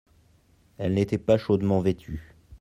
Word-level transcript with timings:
Elle 0.79 0.95
n'était 0.95 1.19
pas 1.19 1.37
chaudement 1.37 1.79
vêtue. 1.79 2.33